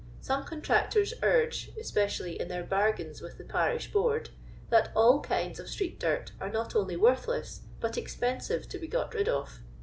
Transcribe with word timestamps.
Some 0.19 0.45
contractors 0.45 1.13
urge, 1.21 1.69
especially 1.79 2.41
in 2.41 2.47
their 2.47 2.63
bargains 2.63 3.21
with 3.21 3.37
the 3.37 3.43
parish 3.43 3.91
bosurd, 3.91 4.31
that 4.71 4.91
all 4.95 5.21
kinds 5.21 5.59
of 5.59 5.69
street 5.69 5.99
dirt 5.99 6.31
are 6.41 6.49
not 6.49 6.75
only 6.75 6.97
worthlesij, 6.97 7.59
but 7.79 7.99
expensive 7.99 8.67
to 8.69 8.79
be 8.79 8.87
got 8.87 9.13
rid 9.13 9.29
of. 9.29 9.59